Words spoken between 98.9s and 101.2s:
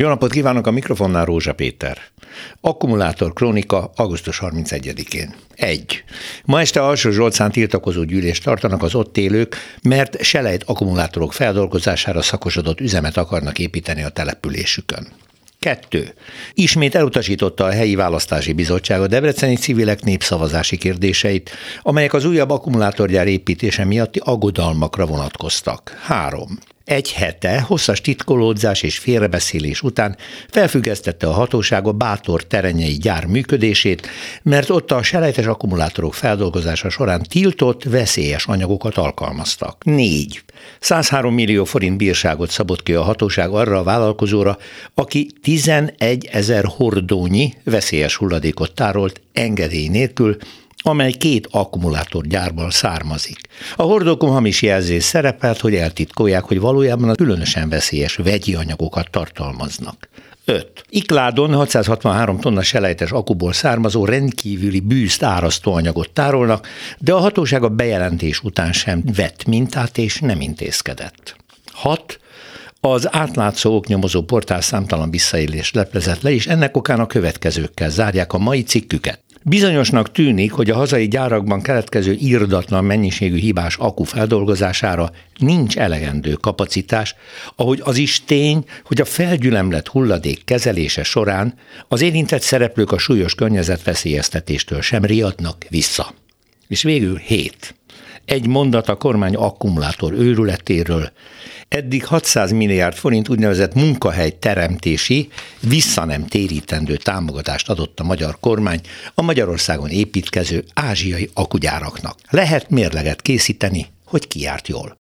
kormány akkumulátor őrületéről.